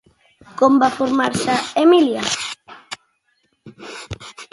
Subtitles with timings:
[0.59, 2.23] Com va formar-se Emília?